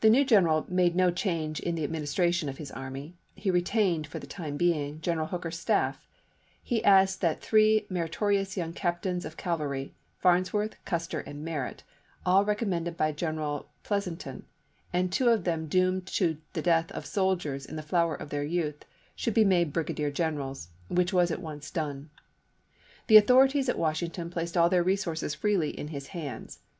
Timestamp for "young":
8.56-8.72